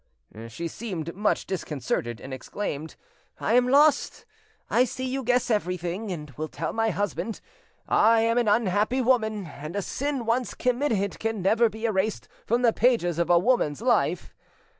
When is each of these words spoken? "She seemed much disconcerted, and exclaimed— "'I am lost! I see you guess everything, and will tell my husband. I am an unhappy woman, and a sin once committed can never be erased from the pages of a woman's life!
"She 0.47 0.67
seemed 0.67 1.13
much 1.15 1.45
disconcerted, 1.45 2.19
and 2.19 2.33
exclaimed— 2.33 2.95
"'I 3.39 3.53
am 3.53 3.67
lost! 3.67 4.25
I 4.67 4.83
see 4.83 5.05
you 5.07 5.21
guess 5.23 5.51
everything, 5.51 6.11
and 6.11 6.31
will 6.31 6.47
tell 6.47 6.73
my 6.73 6.89
husband. 6.89 7.39
I 7.87 8.21
am 8.21 8.39
an 8.39 8.47
unhappy 8.47 8.99
woman, 9.01 9.45
and 9.45 9.75
a 9.75 9.83
sin 9.83 10.25
once 10.25 10.55
committed 10.55 11.19
can 11.19 11.43
never 11.43 11.69
be 11.69 11.85
erased 11.85 12.27
from 12.47 12.63
the 12.63 12.73
pages 12.73 13.19
of 13.19 13.29
a 13.29 13.37
woman's 13.37 13.79
life! 13.83 14.33